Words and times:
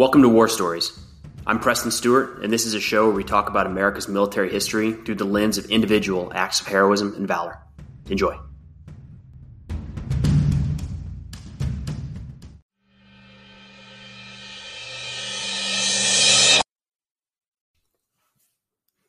Welcome 0.00 0.22
to 0.22 0.30
War 0.30 0.48
Stories. 0.48 0.98
I'm 1.46 1.60
Preston 1.60 1.90
Stewart, 1.90 2.42
and 2.42 2.50
this 2.50 2.64
is 2.64 2.72
a 2.72 2.80
show 2.80 3.04
where 3.04 3.14
we 3.14 3.22
talk 3.22 3.50
about 3.50 3.66
America's 3.66 4.08
military 4.08 4.50
history 4.50 4.92
through 4.92 5.16
the 5.16 5.26
lens 5.26 5.58
of 5.58 5.66
individual 5.66 6.32
acts 6.34 6.62
of 6.62 6.68
heroism 6.68 7.12
and 7.16 7.28
valor. 7.28 7.58
Enjoy. 8.08 8.34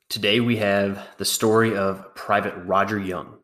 Today 0.09 0.41
we 0.41 0.57
have 0.57 1.07
the 1.15 1.23
story 1.23 1.77
of 1.77 2.15
Private 2.15 2.65
Roger 2.65 2.99
Young. 2.99 3.40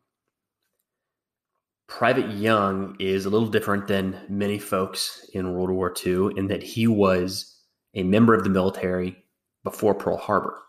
Private 1.88 2.30
Young 2.32 2.96
is 3.00 3.24
a 3.24 3.30
little 3.30 3.48
different 3.48 3.88
than 3.88 4.20
many 4.28 4.58
folks 4.58 5.28
in 5.32 5.54
World 5.54 5.70
War 5.70 5.92
II 6.06 6.30
in 6.36 6.48
that 6.48 6.62
he 6.62 6.86
was 6.86 7.56
a 7.94 8.02
member 8.02 8.34
of 8.34 8.44
the 8.44 8.50
military 8.50 9.16
before 9.64 9.94
Pearl 9.94 10.18
Harbor. 10.18 10.60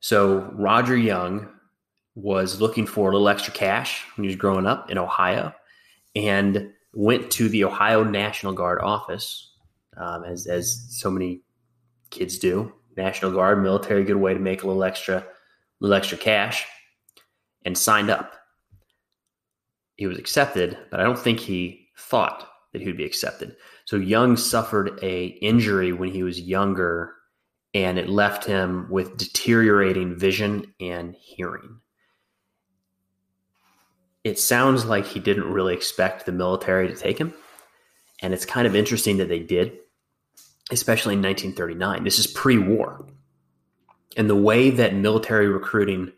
So 0.00 0.50
Roger 0.54 0.96
Young 0.96 1.48
was 2.14 2.62
looking 2.62 2.86
for 2.86 3.10
a 3.10 3.12
little 3.12 3.28
extra 3.28 3.52
cash 3.52 4.04
when 4.16 4.24
he 4.24 4.28
was 4.28 4.36
growing 4.36 4.66
up 4.66 4.90
in 4.90 4.96
Ohio 4.96 5.54
and 6.16 6.72
went 6.94 7.30
to 7.32 7.50
the 7.50 7.64
Ohio 7.64 8.02
National 8.02 8.54
Guard 8.54 8.80
office, 8.80 9.52
um, 9.98 10.24
as, 10.24 10.46
as 10.46 10.86
so 10.88 11.10
many 11.10 11.42
kids 12.08 12.38
do. 12.38 12.72
National 12.96 13.32
Guard, 13.32 13.62
military, 13.62 14.02
good 14.04 14.16
way 14.16 14.32
to 14.32 14.40
make 14.40 14.62
a 14.62 14.66
little 14.66 14.82
extra, 14.82 15.26
little 15.78 15.94
extra 15.94 16.16
cash, 16.16 16.64
and 17.66 17.76
signed 17.76 18.08
up 18.08 18.39
he 20.00 20.06
was 20.06 20.18
accepted, 20.18 20.78
but 20.90 20.98
I 20.98 21.02
don't 21.02 21.18
think 21.18 21.40
he 21.40 21.90
thought 21.94 22.48
that 22.72 22.80
he 22.80 22.86
would 22.86 22.96
be 22.96 23.04
accepted. 23.04 23.54
So 23.84 23.96
Young 23.96 24.34
suffered 24.34 24.98
a 25.02 25.26
injury 25.26 25.92
when 25.92 26.10
he 26.10 26.22
was 26.22 26.40
younger, 26.40 27.12
and 27.74 27.98
it 27.98 28.08
left 28.08 28.46
him 28.46 28.86
with 28.88 29.18
deteriorating 29.18 30.18
vision 30.18 30.72
and 30.80 31.14
hearing. 31.16 31.80
It 34.24 34.38
sounds 34.38 34.86
like 34.86 35.04
he 35.04 35.20
didn't 35.20 35.52
really 35.52 35.74
expect 35.74 36.24
the 36.24 36.32
military 36.32 36.88
to 36.88 36.96
take 36.96 37.18
him, 37.18 37.34
and 38.22 38.32
it's 38.32 38.46
kind 38.46 38.66
of 38.66 38.74
interesting 38.74 39.18
that 39.18 39.28
they 39.28 39.40
did, 39.40 39.80
especially 40.70 41.12
in 41.12 41.20
1939. 41.20 42.04
This 42.04 42.18
is 42.18 42.26
pre-war, 42.26 43.06
and 44.16 44.30
the 44.30 44.34
way 44.34 44.70
that 44.70 44.94
military 44.94 45.48
recruiting 45.48 46.10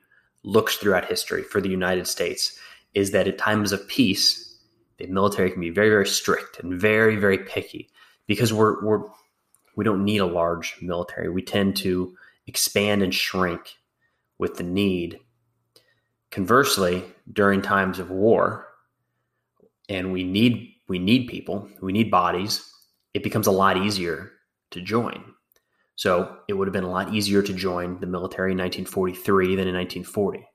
looks 0.44 0.76
throughout 0.76 1.06
history 1.06 1.42
for 1.42 1.60
the 1.60 1.68
United 1.68 2.06
States 2.06 2.56
is 2.94 3.10
that 3.12 3.28
at 3.28 3.38
times 3.38 3.72
of 3.72 3.86
peace, 3.88 4.58
the 4.98 5.06
military 5.06 5.50
can 5.50 5.60
be 5.60 5.70
very, 5.70 5.88
very 5.88 6.06
strict 6.06 6.60
and 6.60 6.78
very, 6.78 7.16
very 7.16 7.38
picky 7.38 7.90
because 8.26 8.52
we're, 8.52 8.84
we're 8.84 9.02
we 9.74 9.84
don't 9.84 10.04
need 10.04 10.18
a 10.18 10.26
large 10.26 10.76
military. 10.82 11.28
We 11.28 11.42
tend 11.42 11.76
to 11.76 12.14
expand 12.46 13.02
and 13.02 13.14
shrink 13.14 13.78
with 14.38 14.56
the 14.56 14.62
need. 14.62 15.18
Conversely, 16.30 17.04
during 17.32 17.62
times 17.62 17.98
of 17.98 18.10
war, 18.10 18.68
and 19.88 20.12
we 20.12 20.24
need 20.24 20.68
we 20.88 20.98
need 20.98 21.28
people, 21.28 21.68
we 21.80 21.92
need 21.92 22.10
bodies, 22.10 22.70
it 23.14 23.22
becomes 23.22 23.46
a 23.46 23.52
lot 23.52 23.76
easier 23.76 24.32
to 24.72 24.80
join. 24.80 25.24
So 25.94 26.38
it 26.48 26.54
would 26.54 26.66
have 26.66 26.72
been 26.72 26.84
a 26.84 26.90
lot 26.90 27.14
easier 27.14 27.42
to 27.42 27.52
join 27.52 28.00
the 28.00 28.06
military 28.06 28.52
in 28.52 28.58
1943 28.58 29.56
than 29.56 29.68
in 29.68 29.74
1940. 29.74 30.46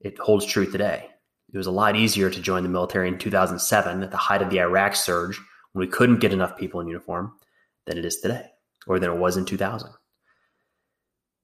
It 0.00 0.18
holds 0.18 0.46
true 0.46 0.70
today. 0.70 1.08
It 1.56 1.58
was 1.58 1.66
a 1.66 1.70
lot 1.70 1.96
easier 1.96 2.28
to 2.28 2.42
join 2.42 2.64
the 2.64 2.68
military 2.68 3.08
in 3.08 3.16
2007 3.16 4.02
at 4.02 4.10
the 4.10 4.16
height 4.18 4.42
of 4.42 4.50
the 4.50 4.60
Iraq 4.60 4.94
surge 4.94 5.40
when 5.72 5.86
we 5.86 5.90
couldn't 5.90 6.18
get 6.18 6.34
enough 6.34 6.58
people 6.58 6.80
in 6.80 6.86
uniform 6.86 7.32
than 7.86 7.96
it 7.96 8.04
is 8.04 8.20
today 8.20 8.44
or 8.86 8.98
than 8.98 9.10
it 9.10 9.16
was 9.16 9.38
in 9.38 9.46
2000. 9.46 9.88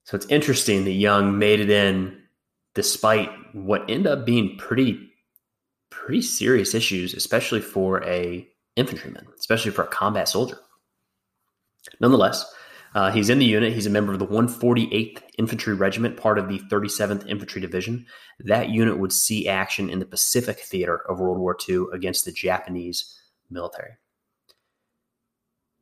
So 0.04 0.14
it's 0.14 0.26
interesting 0.26 0.84
that 0.84 0.90
Young 0.90 1.38
made 1.38 1.60
it 1.60 1.70
in 1.70 2.20
despite 2.74 3.30
what 3.54 3.88
ended 3.88 4.06
up 4.06 4.26
being 4.26 4.58
pretty 4.58 5.00
pretty 5.88 6.20
serious 6.20 6.74
issues, 6.74 7.14
especially 7.14 7.62
for 7.62 8.04
a 8.04 8.46
infantryman, 8.76 9.26
especially 9.38 9.70
for 9.70 9.84
a 9.84 9.88
combat 9.88 10.28
soldier. 10.28 10.58
Nonetheless, 12.00 12.44
uh, 12.94 13.10
he's 13.10 13.30
in 13.30 13.38
the 13.38 13.46
unit. 13.46 13.72
He's 13.72 13.86
a 13.86 13.90
member 13.90 14.12
of 14.12 14.18
the 14.18 14.26
148th 14.26 15.22
Infantry 15.38 15.74
Regiment, 15.74 16.16
part 16.16 16.38
of 16.38 16.48
the 16.48 16.58
37th 16.58 17.26
Infantry 17.26 17.60
Division. 17.60 18.06
That 18.40 18.68
unit 18.68 18.98
would 18.98 19.12
see 19.12 19.48
action 19.48 19.88
in 19.88 19.98
the 19.98 20.04
Pacific 20.04 20.60
theater 20.60 21.00
of 21.08 21.18
World 21.18 21.38
War 21.38 21.56
II 21.68 21.86
against 21.92 22.24
the 22.24 22.32
Japanese 22.32 23.18
military. 23.50 23.92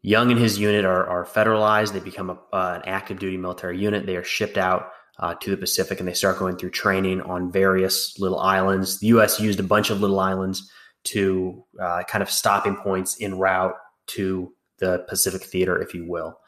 Young 0.03 0.31
and 0.31 0.41
his 0.41 0.59
unit 0.59 0.85
are, 0.85 1.07
are 1.07 1.25
federalized. 1.27 1.93
They 1.93 2.01
become 2.01 2.31
a, 2.31 2.39
uh, 2.55 2.81
an 2.83 2.89
active 2.89 3.19
duty 3.19 3.37
military 3.37 3.79
unit. 3.79 4.07
They 4.07 4.17
are 4.17 4.25
shipped 4.25 4.57
out 4.57 4.93
uh, 5.19 5.35
to 5.35 5.51
the 5.51 5.57
Pacific 5.57 5.99
and 5.99 6.09
they 6.09 6.15
start 6.15 6.39
going 6.39 6.57
through 6.57 6.71
training 6.71 7.21
on 7.23 7.53
various 7.53 8.19
little 8.19 8.39
islands. 8.39 9.01
The 9.01 9.09
U.S. 9.09 9.41
used 9.41 9.61
a 9.61 9.65
bunch 9.65 9.91
of 9.91 10.01
little 10.01 10.21
islands 10.21 10.71
to 11.05 11.65
uh, 11.83 12.05
kind 12.05 12.23
of 12.23 12.31
stopping 12.31 12.77
points 12.77 13.21
en 13.21 13.37
route 13.37 13.75
to 14.09 14.55
the 14.79 15.05
Pacific 15.09 15.43
theater, 15.43 15.83
if 15.83 15.93
you 15.93 16.09
will 16.09 16.40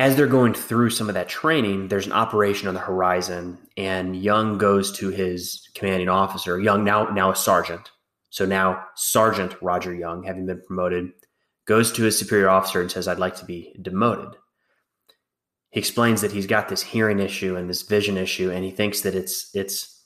as 0.00 0.16
they're 0.16 0.26
going 0.26 0.54
through 0.54 0.88
some 0.88 1.10
of 1.10 1.14
that 1.14 1.28
training, 1.28 1.88
there's 1.88 2.06
an 2.06 2.12
operation 2.12 2.68
on 2.68 2.72
the 2.74 2.80
horizon, 2.80 3.58
and 3.76 4.16
Young 4.16 4.56
goes 4.56 4.90
to 4.92 5.10
his 5.10 5.68
commanding 5.74 6.08
officer. 6.08 6.58
Young 6.58 6.84
now 6.84 7.04
now 7.10 7.30
a 7.30 7.36
sergeant, 7.36 7.90
so 8.30 8.46
now 8.46 8.82
Sergeant 8.96 9.60
Roger 9.60 9.94
Young, 9.94 10.22
having 10.22 10.46
been 10.46 10.62
promoted, 10.66 11.12
goes 11.66 11.92
to 11.92 12.02
his 12.02 12.18
superior 12.18 12.48
officer 12.48 12.80
and 12.80 12.90
says, 12.90 13.06
"I'd 13.06 13.18
like 13.18 13.36
to 13.36 13.44
be 13.44 13.76
demoted." 13.82 14.38
He 15.68 15.80
explains 15.80 16.22
that 16.22 16.32
he's 16.32 16.46
got 16.46 16.70
this 16.70 16.82
hearing 16.82 17.20
issue 17.20 17.54
and 17.54 17.68
this 17.68 17.82
vision 17.82 18.16
issue, 18.16 18.50
and 18.50 18.64
he 18.64 18.70
thinks 18.70 19.02
that 19.02 19.14
it's 19.14 19.54
it's 19.54 20.02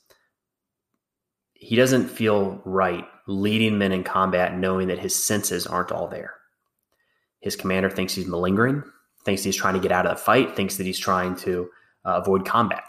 he 1.53 1.77
doesn't 1.77 2.09
feel 2.09 2.61
right 2.65 3.07
leading 3.29 3.79
men 3.79 3.93
in 3.93 4.03
combat 4.03 4.59
knowing 4.59 4.89
that 4.89 4.99
his 4.99 5.15
senses 5.15 5.69
aren't 5.69 5.93
all 5.93 6.09
there. 6.09 6.35
His 7.39 7.55
commander 7.55 7.91
thinks 7.91 8.15
he's 8.15 8.27
malingering 8.27 8.83
thinks 9.25 9.43
he's 9.43 9.57
trying 9.57 9.75
to 9.75 9.81
get 9.81 9.93
out 9.93 10.07
of 10.07 10.17
the 10.17 10.23
fight, 10.23 10.55
thinks 10.55 10.77
that 10.77 10.87
he's 10.87 10.99
trying 10.99 11.37
to 11.37 11.69
uh, 12.05 12.21
avoid 12.23 12.45
combat. 12.45 12.85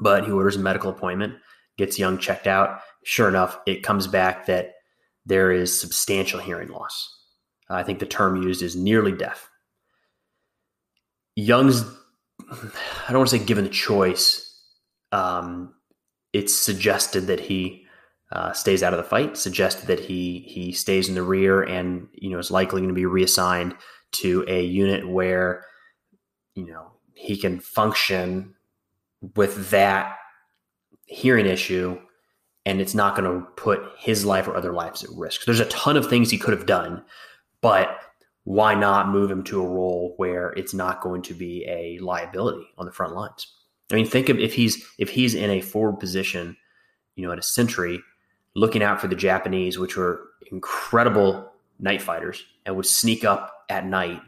But 0.00 0.24
he 0.24 0.32
orders 0.32 0.56
a 0.56 0.60
medical 0.60 0.90
appointment, 0.90 1.34
gets 1.76 1.98
Young 1.98 2.18
checked 2.18 2.46
out. 2.46 2.80
Sure 3.04 3.28
enough, 3.28 3.58
it 3.66 3.82
comes 3.82 4.06
back 4.06 4.46
that 4.46 4.74
there 5.26 5.52
is 5.52 5.78
substantial 5.78 6.40
hearing 6.40 6.68
loss. 6.68 7.18
I 7.68 7.82
think 7.82 7.98
the 7.98 8.06
term 8.06 8.42
used 8.42 8.62
is 8.62 8.76
nearly 8.76 9.12
deaf. 9.12 9.48
Young's, 11.36 11.82
I 12.50 13.08
don't 13.08 13.18
want 13.18 13.30
to 13.30 13.38
say 13.38 13.44
given 13.44 13.64
the 13.64 13.70
choice, 13.70 14.48
um, 15.10 15.74
it's 16.32 16.54
suggested 16.54 17.26
that 17.28 17.40
he 17.40 17.86
uh, 18.30 18.52
stays 18.52 18.82
out 18.82 18.92
of 18.92 18.98
the 18.98 19.04
fight, 19.04 19.36
suggested 19.36 19.86
that 19.86 20.00
he 20.00 20.44
he 20.48 20.72
stays 20.72 21.08
in 21.08 21.14
the 21.14 21.22
rear 21.22 21.62
and 21.62 22.08
you 22.14 22.30
know 22.30 22.38
is 22.38 22.50
likely 22.50 22.80
going 22.80 22.88
to 22.88 22.94
be 22.94 23.06
reassigned 23.06 23.74
to 24.12 24.44
a 24.48 24.62
unit 24.62 25.08
where 25.08 25.64
you 26.54 26.66
know 26.66 26.92
he 27.14 27.36
can 27.36 27.60
function 27.60 28.54
with 29.36 29.70
that 29.70 30.16
hearing 31.06 31.46
issue 31.46 31.98
and 32.64 32.80
it's 32.80 32.94
not 32.94 33.16
going 33.16 33.30
to 33.30 33.46
put 33.56 33.80
his 33.98 34.24
life 34.24 34.46
or 34.46 34.56
other 34.56 34.72
lives 34.72 35.02
at 35.02 35.10
risk. 35.14 35.44
There's 35.44 35.60
a 35.60 35.66
ton 35.66 35.96
of 35.96 36.08
things 36.08 36.30
he 36.30 36.38
could 36.38 36.56
have 36.56 36.66
done, 36.66 37.02
but 37.60 37.98
why 38.44 38.74
not 38.74 39.08
move 39.08 39.30
him 39.30 39.42
to 39.44 39.62
a 39.62 39.66
role 39.66 40.14
where 40.16 40.50
it's 40.50 40.74
not 40.74 41.00
going 41.00 41.22
to 41.22 41.34
be 41.34 41.64
a 41.68 41.98
liability 41.98 42.66
on 42.78 42.86
the 42.86 42.92
front 42.92 43.14
lines? 43.14 43.52
I 43.90 43.96
mean, 43.96 44.06
think 44.06 44.28
of 44.28 44.38
if 44.38 44.54
he's 44.54 44.84
if 44.98 45.10
he's 45.10 45.34
in 45.34 45.50
a 45.50 45.60
forward 45.60 45.98
position, 45.98 46.56
you 47.14 47.26
know, 47.26 47.32
at 47.32 47.38
a 47.38 47.42
sentry, 47.42 48.00
looking 48.54 48.82
out 48.82 49.00
for 49.00 49.08
the 49.08 49.16
Japanese, 49.16 49.78
which 49.78 49.96
were 49.96 50.20
incredible 50.50 51.51
night 51.82 52.00
fighters 52.00 52.42
and 52.64 52.76
would 52.76 52.86
sneak 52.86 53.24
up 53.24 53.52
at 53.68 53.84
night 53.84 54.20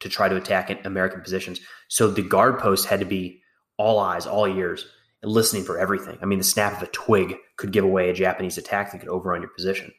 to 0.00 0.08
try 0.08 0.28
to 0.28 0.36
attack 0.36 0.84
American 0.84 1.20
positions. 1.20 1.60
So 1.88 2.08
the 2.08 2.22
guard 2.22 2.58
post 2.58 2.86
had 2.86 3.00
to 3.00 3.06
be 3.06 3.42
all 3.76 3.98
eyes, 3.98 4.26
all 4.26 4.46
ears, 4.46 4.86
and 5.22 5.30
listening 5.30 5.64
for 5.64 5.78
everything. 5.78 6.18
I 6.22 6.26
mean, 6.26 6.38
the 6.38 6.44
snap 6.44 6.76
of 6.76 6.82
a 6.82 6.90
twig 6.90 7.36
could 7.56 7.72
give 7.72 7.84
away 7.84 8.08
a 8.08 8.14
Japanese 8.14 8.58
attack 8.58 8.92
that 8.92 8.98
could 8.98 9.08
overrun 9.08 9.42
your 9.42 9.50
position. 9.50 9.92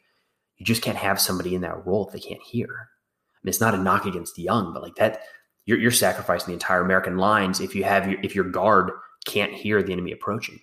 You 0.57 0.65
just 0.65 0.81
can't 0.81 0.97
have 0.97 1.21
somebody 1.21 1.55
in 1.55 1.61
that 1.61 1.85
role 1.85 2.07
if 2.07 2.13
they 2.13 2.19
can't 2.19 2.41
hear. 2.41 2.67
I 2.67 3.39
mean, 3.43 3.49
it's 3.49 3.61
not 3.61 3.75
a 3.75 3.77
knock 3.77 4.05
against 4.05 4.37
Young, 4.37 4.73
but 4.73 4.83
like 4.83 4.95
that, 4.95 5.21
you're, 5.65 5.79
you're 5.79 5.91
sacrificing 5.91 6.47
the 6.47 6.53
entire 6.53 6.81
American 6.81 7.17
lines 7.17 7.59
if 7.59 7.75
you 7.75 7.83
have 7.83 8.09
your, 8.09 8.19
if 8.21 8.35
your 8.35 8.45
guard 8.45 8.91
can't 9.25 9.53
hear 9.53 9.81
the 9.81 9.93
enemy 9.93 10.11
approaching. 10.11 10.59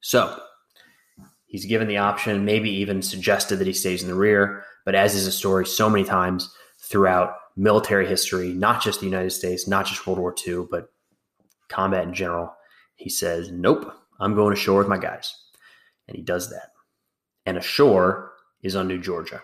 So 0.00 0.40
he's 1.46 1.64
given 1.64 1.88
the 1.88 1.98
option, 1.98 2.44
maybe 2.44 2.70
even 2.70 3.02
suggested 3.02 3.56
that 3.56 3.66
he 3.66 3.72
stays 3.72 4.02
in 4.02 4.08
the 4.08 4.14
rear. 4.14 4.64
But 4.86 4.94
as 4.94 5.14
is 5.14 5.26
a 5.26 5.32
story 5.32 5.66
so 5.66 5.90
many 5.90 6.04
times 6.04 6.54
throughout 6.78 7.34
military 7.56 8.06
history, 8.06 8.52
not 8.52 8.80
just 8.80 9.00
the 9.00 9.06
United 9.06 9.30
States, 9.30 9.66
not 9.66 9.84
just 9.84 10.06
World 10.06 10.20
War 10.20 10.34
II, 10.46 10.66
but 10.70 10.90
combat 11.68 12.04
in 12.04 12.14
general, 12.14 12.54
he 12.94 13.10
says, 13.10 13.50
Nope, 13.50 13.92
I'm 14.20 14.36
going 14.36 14.52
ashore 14.52 14.78
with 14.78 14.88
my 14.88 14.96
guys. 14.96 15.34
And 16.06 16.16
he 16.16 16.22
does 16.22 16.50
that. 16.50 16.70
And 17.44 17.58
ashore 17.58 18.32
is 18.62 18.76
on 18.76 18.86
New 18.86 19.00
Georgia. 19.00 19.42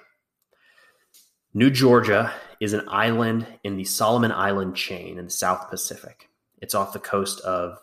New 1.54 1.70
Georgia 1.70 2.32
is 2.60 2.72
an 2.72 2.88
island 2.88 3.46
in 3.64 3.76
the 3.76 3.84
Solomon 3.84 4.30
Island 4.30 4.76
chain 4.76 5.18
in 5.18 5.24
the 5.24 5.30
South 5.30 5.68
Pacific. 5.68 6.28
It's 6.60 6.74
off 6.74 6.92
the 6.92 7.00
coast 7.00 7.40
of, 7.40 7.78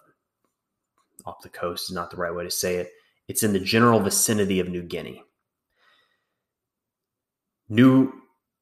off 1.25 1.41
the 1.43 1.49
coast 1.49 1.89
is 1.89 1.95
not 1.95 2.09
the 2.09 2.17
right 2.17 2.33
way 2.33 2.45
to 2.45 2.51
say 2.51 2.77
it. 2.77 2.89
It's 3.27 3.43
in 3.43 3.51
the 3.51 3.59
general 3.59 3.99
vicinity 3.99 4.61
of 4.61 4.69
New 4.69 4.81
Guinea. 4.81 5.23
New, 7.69 8.11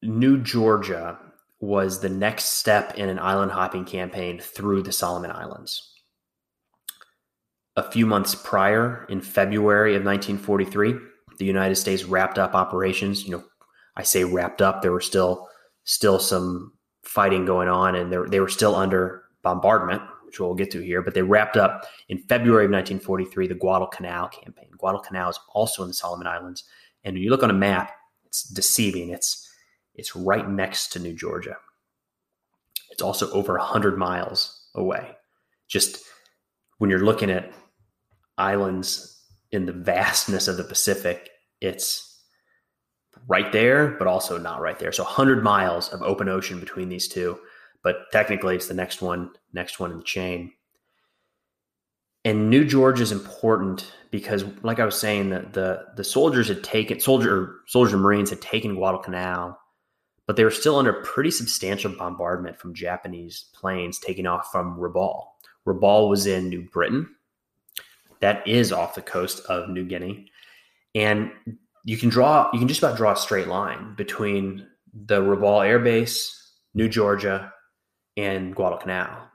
New 0.02 0.38
Georgia 0.42 1.18
was 1.60 2.00
the 2.00 2.08
next 2.08 2.44
step 2.44 2.94
in 2.96 3.08
an 3.08 3.18
island 3.18 3.50
hopping 3.50 3.84
campaign 3.84 4.38
through 4.38 4.82
the 4.82 4.92
Solomon 4.92 5.30
Islands. 5.30 5.94
A 7.76 7.90
few 7.90 8.06
months 8.06 8.34
prior, 8.34 9.06
in 9.08 9.20
February 9.20 9.94
of 9.94 10.04
1943, 10.04 10.94
the 11.38 11.44
United 11.44 11.76
States 11.76 12.04
wrapped 12.04 12.38
up 12.38 12.54
operations. 12.54 13.24
You 13.24 13.30
know, 13.32 13.44
I 13.96 14.02
say 14.02 14.24
wrapped 14.24 14.60
up. 14.60 14.82
There 14.82 14.92
were 14.92 15.00
still 15.00 15.48
still 15.84 16.18
some 16.18 16.72
fighting 17.02 17.46
going 17.46 17.68
on, 17.68 17.94
and 17.94 18.12
they 18.30 18.40
were 18.40 18.48
still 18.48 18.74
under 18.74 19.24
bombardment, 19.42 20.02
which 20.26 20.38
we'll 20.38 20.54
get 20.54 20.70
to 20.72 20.80
here. 20.80 21.02
But 21.02 21.14
they 21.14 21.22
wrapped 21.22 21.56
up 21.56 21.86
in 22.08 22.18
February 22.18 22.66
of 22.66 22.72
1943 22.72 23.46
the 23.46 23.54
Guadalcanal 23.54 24.28
campaign. 24.28 24.70
Guadalcanal 24.76 25.30
is 25.30 25.40
also 25.54 25.82
in 25.82 25.88
the 25.88 25.94
Solomon 25.94 26.26
Islands, 26.26 26.64
and 27.04 27.14
when 27.14 27.22
you 27.22 27.30
look 27.30 27.44
on 27.44 27.50
a 27.50 27.54
map, 27.54 27.92
it's 28.28 28.42
deceiving. 28.44 29.10
It's 29.10 29.50
it's 29.94 30.14
right 30.14 30.48
next 30.48 30.88
to 30.92 30.98
New 30.98 31.14
Georgia. 31.14 31.56
It's 32.90 33.02
also 33.02 33.30
over 33.32 33.56
100 33.58 33.98
miles 33.98 34.68
away. 34.74 35.16
Just 35.66 36.04
when 36.78 36.88
you're 36.88 37.04
looking 37.04 37.30
at 37.30 37.52
islands 38.36 39.20
in 39.50 39.66
the 39.66 39.72
vastness 39.72 40.46
of 40.46 40.56
the 40.56 40.64
Pacific, 40.64 41.30
it's 41.60 42.22
right 43.26 43.50
there, 43.50 43.88
but 43.98 44.06
also 44.06 44.38
not 44.38 44.60
right 44.60 44.78
there. 44.78 44.92
So 44.92 45.02
100 45.02 45.42
miles 45.42 45.88
of 45.88 46.02
open 46.02 46.28
ocean 46.28 46.60
between 46.60 46.88
these 46.88 47.08
two, 47.08 47.38
but 47.82 48.10
technically 48.12 48.54
it's 48.54 48.68
the 48.68 48.74
next 48.74 49.02
one, 49.02 49.32
next 49.52 49.80
one 49.80 49.90
in 49.90 49.98
the 49.98 50.04
chain. 50.04 50.52
And 52.28 52.50
New 52.50 52.66
Georgia 52.66 53.02
is 53.02 53.10
important 53.10 53.90
because, 54.10 54.44
like 54.62 54.80
I 54.80 54.84
was 54.84 55.00
saying, 55.00 55.30
the 55.30 55.48
the, 55.50 55.86
the 55.96 56.04
soldiers 56.04 56.48
had 56.48 56.62
taken 56.62 57.00
soldier 57.00 57.54
soldiers 57.66 57.94
and 57.94 58.02
Marines 58.02 58.28
had 58.28 58.42
taken 58.42 58.74
Guadalcanal, 58.74 59.58
but 60.26 60.36
they 60.36 60.44
were 60.44 60.50
still 60.50 60.76
under 60.76 60.92
pretty 60.92 61.30
substantial 61.30 61.90
bombardment 61.90 62.58
from 62.58 62.74
Japanese 62.74 63.46
planes 63.54 63.98
taking 63.98 64.26
off 64.26 64.52
from 64.52 64.76
Rabaul. 64.78 65.24
Rabaul 65.66 66.10
was 66.10 66.26
in 66.26 66.50
New 66.50 66.68
Britain, 66.68 67.08
that 68.20 68.46
is 68.46 68.72
off 68.72 68.94
the 68.94 69.00
coast 69.00 69.40
of 69.46 69.70
New 69.70 69.86
Guinea. 69.86 70.30
And 70.94 71.32
you 71.84 71.96
can 71.96 72.10
draw, 72.10 72.50
you 72.52 72.58
can 72.58 72.68
just 72.68 72.82
about 72.82 72.98
draw 72.98 73.12
a 73.12 73.16
straight 73.16 73.48
line 73.48 73.94
between 73.94 74.66
the 74.92 75.22
Rabaul 75.22 75.66
Air 75.66 75.78
Base, 75.78 76.52
New 76.74 76.90
Georgia, 76.90 77.54
and 78.18 78.54
Guadalcanal. 78.54 79.27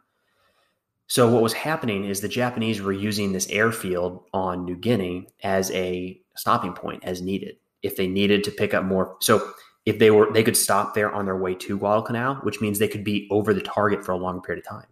So 1.13 1.29
what 1.29 1.43
was 1.43 1.53
happening 1.53 2.05
is 2.05 2.21
the 2.21 2.27
Japanese 2.27 2.81
were 2.81 2.91
using 2.91 3.33
this 3.33 3.47
airfield 3.49 4.23
on 4.33 4.65
New 4.65 4.75
Guinea 4.75 5.27
as 5.43 5.69
a 5.69 6.19
stopping 6.35 6.73
point 6.73 7.03
as 7.03 7.21
needed. 7.21 7.57
If 7.83 7.97
they 7.97 8.07
needed 8.07 8.43
to 8.45 8.51
pick 8.51 8.73
up 8.73 8.83
more, 8.83 9.17
so 9.21 9.53
if 9.85 9.99
they 9.99 10.09
were, 10.09 10.33
they 10.33 10.41
could 10.41 10.57
stop 10.57 10.95
there 10.95 11.11
on 11.11 11.25
their 11.25 11.37
way 11.37 11.53
to 11.53 11.77
Guadalcanal, 11.77 12.37
which 12.37 12.61
means 12.61 12.79
they 12.79 12.87
could 12.87 13.03
be 13.03 13.27
over 13.29 13.53
the 13.53 13.61
target 13.61 14.03
for 14.03 14.11
a 14.11 14.17
long 14.17 14.41
period 14.41 14.65
of 14.65 14.67
time 14.67 14.87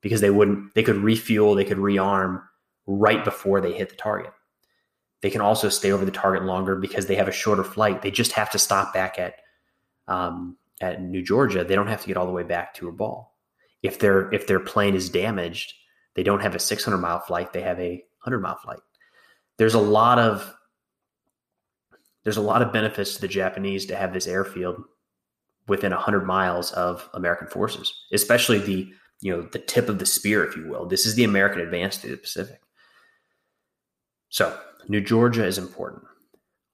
because 0.00 0.20
they 0.20 0.30
wouldn't, 0.30 0.74
they 0.74 0.82
could 0.82 0.96
refuel, 0.96 1.54
they 1.54 1.64
could 1.64 1.78
rearm, 1.78 2.42
right 2.88 3.24
before 3.24 3.60
they 3.60 3.72
hit 3.72 3.90
the 3.90 3.94
target. 3.94 4.32
They 5.22 5.30
can 5.30 5.40
also 5.40 5.68
stay 5.68 5.92
over 5.92 6.04
the 6.04 6.10
target 6.10 6.42
longer 6.42 6.74
because 6.74 7.06
they 7.06 7.14
have 7.14 7.28
a 7.28 7.32
shorter 7.32 7.62
flight. 7.62 8.02
They 8.02 8.10
just 8.10 8.32
have 8.32 8.50
to 8.50 8.58
stop 8.58 8.92
back 8.92 9.20
at 9.20 9.34
um, 10.08 10.56
at 10.80 11.00
New 11.00 11.22
Georgia. 11.22 11.62
They 11.62 11.76
don't 11.76 11.86
have 11.86 12.00
to 12.00 12.08
get 12.08 12.16
all 12.16 12.26
the 12.26 12.32
way 12.32 12.42
back 12.42 12.74
to 12.74 12.90
Rabaul. 12.90 13.29
If 13.82 13.98
their 13.98 14.32
if 14.32 14.46
their 14.46 14.60
plane 14.60 14.94
is 14.94 15.08
damaged, 15.08 15.74
they 16.14 16.22
don't 16.22 16.42
have 16.42 16.54
a 16.54 16.58
600 16.58 16.98
mile 16.98 17.20
flight. 17.20 17.52
They 17.52 17.62
have 17.62 17.78
a 17.78 18.04
100 18.22 18.40
mile 18.40 18.58
flight. 18.58 18.80
There's 19.58 19.74
a 19.74 19.80
lot 19.80 20.18
of 20.18 20.54
there's 22.24 22.36
a 22.36 22.42
lot 22.42 22.62
of 22.62 22.72
benefits 22.72 23.14
to 23.14 23.20
the 23.20 23.28
Japanese 23.28 23.86
to 23.86 23.96
have 23.96 24.12
this 24.12 24.26
airfield 24.26 24.82
within 25.68 25.92
100 25.92 26.26
miles 26.26 26.72
of 26.72 27.08
American 27.14 27.48
forces, 27.48 27.92
especially 28.12 28.58
the 28.58 28.92
you 29.20 29.34
know 29.34 29.42
the 29.42 29.58
tip 29.58 29.88
of 29.88 29.98
the 29.98 30.06
spear, 30.06 30.44
if 30.44 30.56
you 30.56 30.68
will. 30.68 30.86
This 30.86 31.06
is 31.06 31.14
the 31.14 31.24
American 31.24 31.60
advance 31.60 31.96
through 31.96 32.10
the 32.12 32.16
Pacific. 32.16 32.60
So, 34.28 34.58
New 34.88 35.00
Georgia 35.00 35.44
is 35.44 35.58
important. 35.58 36.04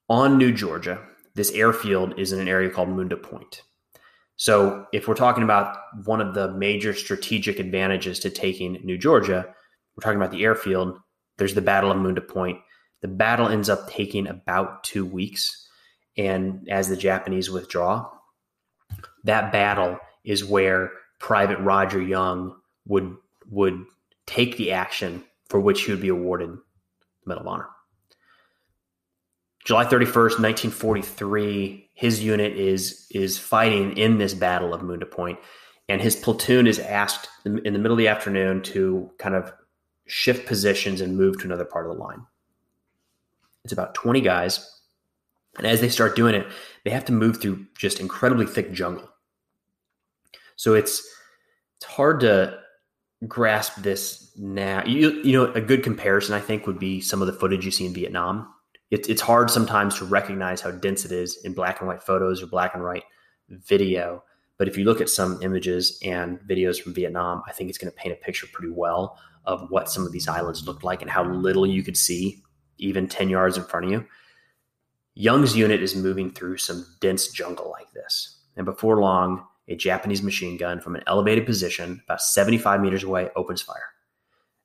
On 0.09 0.39
New 0.39 0.53
Georgia, 0.53 1.01
this 1.35 1.51
airfield 1.51 2.19
is 2.19 2.33
in 2.33 2.41
an 2.41 2.49
area 2.49 2.71
called 2.71 2.89
Munda 2.89 3.17
Point. 3.17 3.63
So, 4.37 4.87
if 4.93 5.09
we're 5.09 5.15
talking 5.15 5.43
about 5.43 5.79
one 6.05 6.21
of 6.21 6.35
the 6.35 6.53
major 6.53 6.93
strategic 6.93 7.59
advantages 7.59 8.19
to 8.21 8.31
taking 8.31 8.75
New 8.85 8.99
Georgia, 8.99 9.47
we're 9.97 10.03
talking 10.03 10.19
about 10.19 10.31
the 10.31 10.45
airfield. 10.45 10.99
There's 11.39 11.55
the 11.55 11.63
Battle 11.63 11.91
of 11.91 11.97
Munda 11.97 12.21
Point. 12.21 12.59
The 13.01 13.09
battle 13.09 13.49
ends 13.49 13.69
up 13.69 13.89
taking 13.89 14.27
about 14.27 14.85
two 14.85 15.07
weeks. 15.07 15.69
And 16.19 16.67
as 16.69 16.89
the 16.89 16.97
Japanese 16.97 17.51
withdraw, 17.51 18.11
that 19.25 19.53
battle 19.53 19.99
is 20.25 20.45
where 20.45 20.91
Private 21.19 21.59
Roger 21.61 22.01
Young 22.01 22.57
would 22.87 23.17
would 23.51 23.85
take 24.27 24.57
the 24.57 24.73
action 24.73 25.25
for 25.49 25.61
which 25.61 25.83
he 25.83 25.93
would 25.93 26.01
be 26.01 26.09
awarded 26.09 26.51
the 26.51 26.59
Medal 27.27 27.43
of 27.43 27.49
Honor. 27.49 27.69
July 29.67 29.85
31st, 29.85 30.39
1943, 30.39 31.91
his 31.93 32.23
unit 32.23 32.53
is 32.53 33.09
is 33.11 33.37
fighting 33.37 33.99
in 33.99 34.17
this 34.17 34.33
battle 34.33 34.73
of 34.73 34.81
Munda 34.81 35.07
Point, 35.07 35.41
and 35.89 36.01
his 36.01 36.15
platoon 36.15 36.69
is 36.69 36.79
asked 36.79 37.29
in 37.45 37.57
the 37.57 37.73
middle 37.73 37.93
of 37.93 37.99
the 37.99 38.07
afternoon 38.07 38.63
to 38.63 39.11
kind 39.19 39.35
of 39.35 39.53
shift 40.07 40.47
positions 40.47 41.01
and 41.01 41.17
move 41.17 41.41
to 41.41 41.47
another 41.47 41.65
part 41.65 41.85
of 41.85 41.97
the 41.97 42.01
line. 42.01 42.25
It's 43.65 43.73
about 43.73 43.97
20 43.97 44.21
guys, 44.21 44.81
and 45.59 45.67
as 45.67 45.81
they 45.81 45.89
start 45.89 46.15
doing 46.15 46.37
it, 46.37 46.47
they 46.85 46.91
have 46.93 47.07
to 47.07 47.13
move 47.13 47.43
through 47.43 47.67
just 47.77 47.99
incredibly 47.99 48.47
thick 48.47 48.71
jungle. 48.71 49.11
So 50.55 50.75
it's 50.75 51.05
it's 51.79 51.87
hard 51.87 52.21
to 52.21 52.61
grasp 53.27 53.83
this 53.83 54.31
now. 54.37 54.85
You, 54.85 55.11
you 55.25 55.33
know, 55.33 55.53
a 55.55 55.61
good 55.61 55.83
comparison, 55.83 56.37
I 56.37 56.41
think, 56.41 56.69
would 56.69 56.79
be 56.79 57.01
some 57.01 57.21
of 57.21 57.27
the 57.27 57.33
footage 57.33 57.65
you 57.65 57.73
see 57.73 57.87
in 57.87 57.95
Vietnam. 57.95 58.53
It, 58.91 59.09
it's 59.09 59.21
hard 59.21 59.51
sometimes 59.51 59.97
to 59.99 60.05
recognize 60.05 60.61
how 60.61 60.71
dense 60.71 61.05
it 61.05 61.13
is 61.13 61.39
in 61.45 61.55
black 61.55 61.81
and 61.81 61.89
white 61.89 62.03
photos 62.03 62.43
or 62.43 62.47
black 62.47 62.75
and 62.75 62.85
white 62.85 63.05
video. 63.49 64.23
But 64.59 64.69
if 64.69 64.79
you 64.79 64.85
look 64.85 65.01
at 65.01 65.11
some 65.11 65.41
images 65.43 65.99
and 66.05 66.39
videos 66.41 66.81
from 66.81 66.95
Vietnam, 66.95 67.43
I 67.47 67.53
think 67.53 67.69
it's 67.69 67.79
going 67.79 67.93
to 67.93 67.97
paint 67.97 68.15
a 68.15 68.25
picture 68.25 68.47
pretty 68.53 68.73
well 68.73 69.19
of 69.45 69.67
what 69.71 69.91
some 69.91 70.07
of 70.07 70.13
these 70.13 70.29
islands 70.29 70.67
looked 70.67 70.85
like 70.85 71.03
and 71.03 71.11
how 71.11 71.25
little 71.25 71.67
you 71.67 71.83
could 71.83 71.97
see, 71.97 72.43
even 72.79 73.09
10 73.09 73.29
yards 73.29 73.57
in 73.57 73.65
front 73.65 73.87
of 73.87 73.93
you. 73.93 74.07
Young's 75.15 75.57
unit 75.57 75.83
is 75.83 75.97
moving 75.97 76.31
through 76.31 76.59
some 76.59 76.87
dense 77.01 77.29
jungle 77.29 77.71
like 77.71 77.91
this. 77.93 78.41
And 78.57 78.65
before 78.65 79.01
long, 79.01 79.47
a 79.69 79.75
Japanese 79.75 80.23
machine 80.23 80.57
gun 80.57 80.81
from 80.81 80.95
an 80.95 81.03
elevated 81.07 81.47
position 81.47 82.01
about 82.05 82.21
75 82.21 82.81
meters 82.81 83.03
away 83.03 83.31
opens 83.37 83.63
fire. 83.63 83.91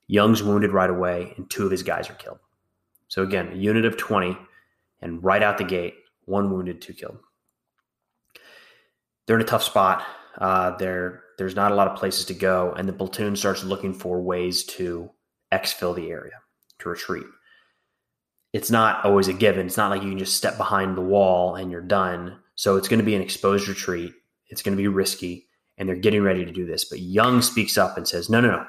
Young's 0.07 0.43
wounded 0.43 0.72
right 0.72 0.89
away, 0.89 1.34
and 1.38 1.50
two 1.50 1.65
of 1.65 1.72
his 1.72 1.84
guys 1.84 2.10
are 2.10 2.15
killed. 2.15 2.39
So, 3.12 3.24
again, 3.24 3.50
a 3.51 3.56
unit 3.56 3.84
of 3.84 3.98
20, 3.98 4.38
and 5.01 5.22
right 5.22 5.44
out 5.44 5.58
the 5.58 5.65
gate, 5.65 5.96
one 6.24 6.50
wounded, 6.50 6.82
two 6.82 6.94
killed. 6.94 7.18
They're 9.27 9.36
in 9.36 9.41
a 9.41 9.46
tough 9.46 9.63
spot. 9.63 10.03
Uh, 10.38 10.77
there's 10.77 11.56
not 11.56 11.74
a 11.74 11.75
lot 11.75 11.89
of 11.89 11.98
places 11.98 12.24
to 12.25 12.34
go, 12.34 12.72
and 12.77 12.88
the 12.88 12.94
platoon 12.94 13.36
starts 13.36 13.65
looking 13.65 13.94
for 13.94 14.22
ways 14.22 14.63
to 14.77 15.12
exfil 15.51 15.94
the 15.94 16.10
area, 16.10 16.39
to 16.80 16.89
retreat. 16.89 17.25
It's 18.53 18.72
not 18.72 19.03
always 19.03 19.27
a 19.27 19.34
given. 19.34 19.65
It's 19.65 19.77
not 19.77 19.91
like 19.91 20.03
you 20.03 20.10
can 20.10 20.20
just 20.20 20.38
step 20.38 20.56
behind 20.56 20.96
the 20.96 21.01
wall 21.01 21.56
and 21.56 21.70
you're 21.70 21.82
done. 21.82 22.39
So 22.56 22.77
it's 22.77 22.88
going 22.88 23.00
to 23.00 23.06
be 23.06 23.15
an 23.15 23.22
exposed 23.22 23.68
retreat 23.68 24.13
it's 24.51 24.62
going 24.62 24.77
to 24.77 24.82
be 24.82 24.88
risky, 24.88 25.48
and 25.77 25.88
they're 25.88 25.96
getting 25.96 26.22
ready 26.22 26.46
to 26.46 26.51
do 26.51 26.65
this. 26.65 26.86
But 26.86 27.00
Young 27.00 27.41
speaks 27.41 27.77
up 27.77 27.98
and 27.98 28.08
says, 28.08 28.30
No, 28.30 28.41
no, 28.41 28.51
no. 28.51 28.65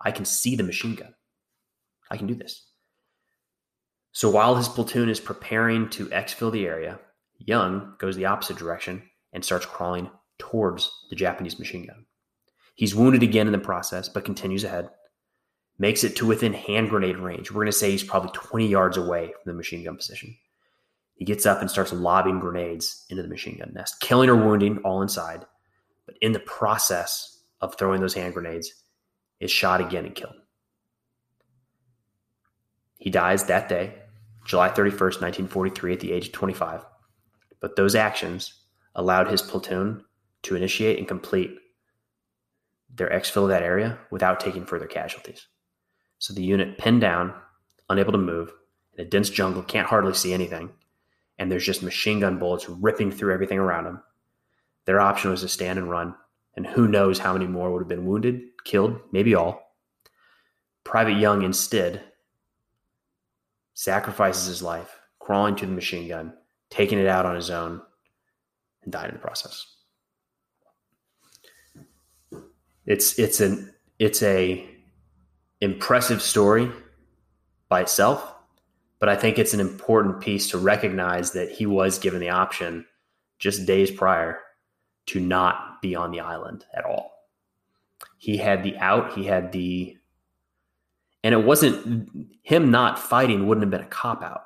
I 0.00 0.10
can 0.10 0.24
see 0.24 0.56
the 0.56 0.62
machine 0.62 0.94
gun. 0.94 1.14
I 2.10 2.16
can 2.16 2.26
do 2.26 2.34
this. 2.34 2.66
So 4.16 4.30
while 4.30 4.54
his 4.54 4.66
platoon 4.66 5.10
is 5.10 5.20
preparing 5.20 5.90
to 5.90 6.06
exfil 6.06 6.50
the 6.50 6.66
area, 6.66 6.98
Young 7.36 7.96
goes 7.98 8.16
the 8.16 8.24
opposite 8.24 8.56
direction 8.56 9.02
and 9.34 9.44
starts 9.44 9.66
crawling 9.66 10.08
towards 10.38 10.90
the 11.10 11.16
Japanese 11.16 11.58
machine 11.58 11.86
gun. 11.86 12.06
He's 12.76 12.94
wounded 12.94 13.22
again 13.22 13.46
in 13.46 13.52
the 13.52 13.58
process, 13.58 14.08
but 14.08 14.24
continues 14.24 14.64
ahead, 14.64 14.88
makes 15.78 16.02
it 16.02 16.16
to 16.16 16.26
within 16.26 16.54
hand 16.54 16.88
grenade 16.88 17.18
range. 17.18 17.50
We're 17.50 17.64
going 17.64 17.66
to 17.66 17.72
say 17.72 17.90
he's 17.90 18.02
probably 18.02 18.30
20 18.32 18.66
yards 18.66 18.96
away 18.96 19.26
from 19.26 19.52
the 19.52 19.54
machine 19.54 19.84
gun 19.84 19.98
position. 19.98 20.34
He 21.16 21.26
gets 21.26 21.44
up 21.44 21.60
and 21.60 21.70
starts 21.70 21.92
lobbing 21.92 22.40
grenades 22.40 23.04
into 23.10 23.22
the 23.22 23.28
machine 23.28 23.58
gun 23.58 23.74
nest, 23.74 24.00
killing 24.00 24.30
or 24.30 24.36
wounding 24.36 24.78
all 24.78 25.02
inside. 25.02 25.44
But 26.06 26.16
in 26.22 26.32
the 26.32 26.40
process 26.40 27.38
of 27.60 27.74
throwing 27.74 28.00
those 28.00 28.14
hand 28.14 28.32
grenades, 28.32 28.72
is 29.40 29.50
shot 29.50 29.82
again 29.82 30.06
and 30.06 30.14
killed. 30.14 30.36
He 32.96 33.10
dies 33.10 33.44
that 33.44 33.68
day, 33.68 33.92
July 34.46 34.68
31st, 34.68 35.20
1943, 35.20 35.92
at 35.92 36.00
the 36.00 36.12
age 36.12 36.26
of 36.28 36.32
25. 36.32 36.84
But 37.60 37.76
those 37.76 37.94
actions 37.94 38.62
allowed 38.94 39.28
his 39.28 39.42
platoon 39.42 40.04
to 40.42 40.56
initiate 40.56 40.98
and 40.98 41.08
complete 41.08 41.58
their 42.94 43.10
exfil 43.10 43.42
of 43.42 43.48
that 43.48 43.62
area 43.62 43.98
without 44.10 44.40
taking 44.40 44.64
further 44.64 44.86
casualties. 44.86 45.48
So 46.18 46.32
the 46.32 46.44
unit 46.44 46.78
pinned 46.78 47.00
down, 47.00 47.34
unable 47.90 48.12
to 48.12 48.18
move, 48.18 48.52
in 48.96 49.04
a 49.04 49.08
dense 49.08 49.28
jungle, 49.28 49.62
can't 49.62 49.88
hardly 49.88 50.14
see 50.14 50.32
anything, 50.32 50.70
and 51.38 51.50
there's 51.50 51.66
just 51.66 51.82
machine 51.82 52.20
gun 52.20 52.38
bullets 52.38 52.68
ripping 52.68 53.10
through 53.10 53.34
everything 53.34 53.58
around 53.58 53.84
them. 53.84 54.02
Their 54.86 55.00
option 55.00 55.30
was 55.30 55.42
to 55.42 55.48
stand 55.48 55.78
and 55.78 55.90
run, 55.90 56.14
and 56.54 56.66
who 56.66 56.88
knows 56.88 57.18
how 57.18 57.32
many 57.32 57.46
more 57.46 57.72
would 57.72 57.80
have 57.80 57.88
been 57.88 58.06
wounded, 58.06 58.40
killed, 58.64 58.98
maybe 59.12 59.34
all. 59.34 59.74
Private 60.84 61.18
Young 61.18 61.42
instead 61.42 62.04
sacrifices 63.76 64.46
his 64.46 64.62
life, 64.62 64.98
crawling 65.20 65.54
to 65.54 65.66
the 65.66 65.72
machine 65.72 66.08
gun, 66.08 66.32
taking 66.70 66.98
it 66.98 67.06
out 67.06 67.26
on 67.26 67.36
his 67.36 67.50
own, 67.50 67.80
and 68.82 68.92
died 68.92 69.10
in 69.10 69.14
the 69.14 69.20
process. 69.20 69.66
It's 72.86 73.18
it's 73.18 73.40
an 73.40 73.74
it's 73.98 74.22
a 74.22 74.66
impressive 75.60 76.22
story 76.22 76.70
by 77.68 77.82
itself, 77.82 78.34
but 78.98 79.10
I 79.10 79.16
think 79.16 79.38
it's 79.38 79.54
an 79.54 79.60
important 79.60 80.20
piece 80.20 80.50
to 80.50 80.58
recognize 80.58 81.32
that 81.32 81.50
he 81.50 81.66
was 81.66 81.98
given 81.98 82.20
the 82.20 82.30
option 82.30 82.86
just 83.38 83.66
days 83.66 83.90
prior 83.90 84.38
to 85.06 85.20
not 85.20 85.82
be 85.82 85.94
on 85.94 86.12
the 86.12 86.20
island 86.20 86.64
at 86.74 86.86
all. 86.86 87.12
He 88.16 88.38
had 88.38 88.62
the 88.62 88.76
out, 88.78 89.12
he 89.12 89.24
had 89.24 89.52
the 89.52 89.98
and 91.26 91.34
it 91.34 91.44
wasn't 91.44 92.08
him 92.44 92.70
not 92.70 93.00
fighting 93.00 93.48
wouldn't 93.48 93.64
have 93.64 93.70
been 93.72 93.80
a 93.80 93.90
cop 93.90 94.22
out. 94.22 94.44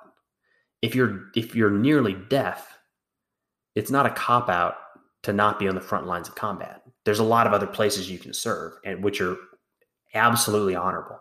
If 0.80 0.94
you're 0.94 1.26
if 1.36 1.54
you're 1.54 1.68
nearly 1.68 2.14
deaf, 2.30 2.78
it's 3.74 3.90
not 3.90 4.06
a 4.06 4.10
cop 4.10 4.48
out 4.48 4.76
to 5.24 5.34
not 5.34 5.58
be 5.58 5.68
on 5.68 5.74
the 5.74 5.82
front 5.82 6.06
lines 6.06 6.26
of 6.26 6.36
combat. 6.36 6.80
There's 7.04 7.18
a 7.18 7.22
lot 7.22 7.46
of 7.46 7.52
other 7.52 7.66
places 7.66 8.10
you 8.10 8.18
can 8.18 8.32
serve 8.32 8.72
and 8.82 9.04
which 9.04 9.20
are 9.20 9.36
absolutely 10.14 10.74
honorable. 10.74 11.20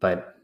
But 0.00 0.34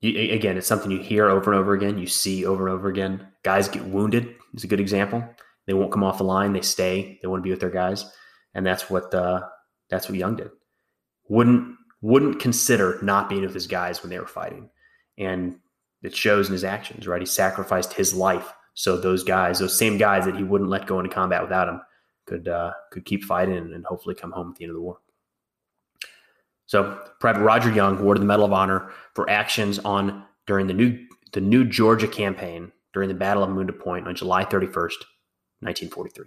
you, 0.00 0.32
again, 0.32 0.56
it's 0.56 0.66
something 0.66 0.90
you 0.90 0.98
hear 0.98 1.28
over 1.28 1.52
and 1.52 1.60
over 1.60 1.74
again. 1.74 1.98
You 1.98 2.08
see 2.08 2.44
over 2.44 2.66
and 2.66 2.74
over 2.74 2.88
again. 2.88 3.28
Guys 3.44 3.68
get 3.68 3.84
wounded 3.84 4.34
is 4.54 4.64
a 4.64 4.66
good 4.66 4.80
example. 4.80 5.22
They 5.68 5.72
won't 5.72 5.92
come 5.92 6.02
off 6.02 6.18
the 6.18 6.24
line. 6.24 6.52
They 6.52 6.62
stay. 6.62 7.20
They 7.22 7.28
want 7.28 7.44
to 7.44 7.44
be 7.44 7.50
with 7.50 7.60
their 7.60 7.70
guys, 7.70 8.10
and 8.54 8.66
that's 8.66 8.90
what 8.90 9.14
uh, 9.14 9.42
that's 9.88 10.08
what 10.08 10.18
Young 10.18 10.34
did. 10.34 10.50
Wouldn't 11.28 11.77
wouldn't 12.00 12.40
consider 12.40 12.98
not 13.02 13.28
being 13.28 13.42
with 13.42 13.54
his 13.54 13.66
guys 13.66 14.02
when 14.02 14.10
they 14.10 14.18
were 14.18 14.26
fighting, 14.26 14.70
and 15.16 15.58
it 16.02 16.14
shows 16.14 16.46
in 16.46 16.52
his 16.52 16.64
actions. 16.64 17.06
Right, 17.06 17.22
he 17.22 17.26
sacrificed 17.26 17.92
his 17.92 18.14
life 18.14 18.52
so 18.78 18.96
those 18.96 19.24
guys, 19.24 19.58
those 19.58 19.76
same 19.76 19.98
guys 19.98 20.24
that 20.24 20.36
he 20.36 20.44
wouldn't 20.44 20.70
let 20.70 20.86
go 20.86 21.00
into 21.00 21.12
combat 21.12 21.42
without 21.42 21.68
him, 21.68 21.80
could 22.26 22.46
uh, 22.46 22.72
could 22.92 23.04
keep 23.04 23.24
fighting 23.24 23.56
and 23.56 23.84
hopefully 23.84 24.14
come 24.14 24.30
home 24.30 24.50
at 24.50 24.56
the 24.56 24.64
end 24.64 24.70
of 24.70 24.76
the 24.76 24.80
war. 24.80 25.00
So 26.66 26.96
Private 27.18 27.42
Roger 27.42 27.72
Young 27.72 27.98
awarded 27.98 28.22
the 28.22 28.26
Medal 28.26 28.44
of 28.44 28.52
Honor 28.52 28.92
for 29.16 29.28
actions 29.28 29.80
on 29.80 30.24
during 30.46 30.68
the 30.68 30.74
new 30.74 30.96
the 31.32 31.40
new 31.40 31.64
Georgia 31.64 32.06
campaign 32.06 32.70
during 32.94 33.08
the 33.08 33.16
Battle 33.16 33.42
of 33.42 33.50
Munda 33.50 33.72
Point 33.72 34.06
on 34.06 34.14
July 34.14 34.44
31st, 34.44 35.02
1943. 35.58 36.26